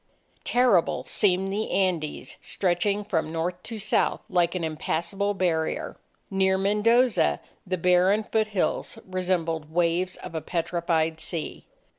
[0.45, 5.95] Terrible seemed the Andes stretching from North to South like an impassable barrier.
[6.31, 11.67] Near Mendoza, the barren foothills resembled waves of a petrified sea.